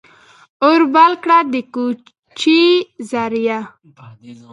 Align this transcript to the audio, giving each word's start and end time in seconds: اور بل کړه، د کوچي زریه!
اور 0.65 0.79
بل 0.93 1.11
کړه، 1.23 1.37
د 1.53 1.55
کوچي 1.73 2.63
زریه! 3.09 3.59